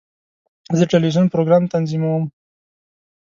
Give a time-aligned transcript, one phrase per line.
[0.77, 2.23] زه د ټلویزیون پروګرام تنظیموم.